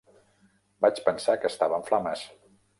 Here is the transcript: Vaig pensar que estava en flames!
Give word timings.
Vaig 0.85 1.03
pensar 1.11 1.37
que 1.43 1.53
estava 1.53 1.81
en 1.81 1.89
flames! 1.93 2.29